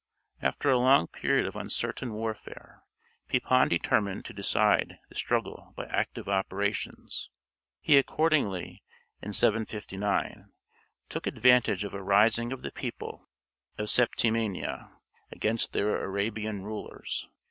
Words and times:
After 0.41 0.71
a 0.71 0.79
long 0.79 1.05
period 1.05 1.45
of 1.45 1.55
uncertain 1.55 2.11
warfare, 2.13 2.81
Pepin 3.27 3.67
determined 3.69 4.25
to 4.25 4.33
decide 4.33 4.97
the 5.09 5.15
struggle 5.15 5.73
by 5.75 5.85
active 5.85 6.27
operations. 6.27 7.29
He 7.81 7.99
accordingly, 7.99 8.81
in 9.21 9.31
759, 9.33 10.53
took 11.07 11.27
advantage 11.27 11.83
of 11.83 11.93
a 11.93 12.01
rising 12.01 12.51
of 12.51 12.63
the 12.63 12.71
people 12.71 13.27
of 13.77 13.91
Septimania 13.91 14.89
against 15.31 15.71
their 15.71 16.01
Arabian 16.03 16.63
rulers. 16.63 17.29